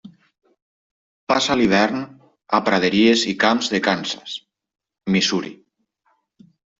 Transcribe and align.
Passa 1.31 1.57
l'hivern 1.59 1.99
a 2.57 2.61
praderies 2.69 3.25
i 3.33 3.33
camps 3.43 3.69
de 3.73 3.81
Kansas, 3.89 4.33
Missouri. 5.17 5.53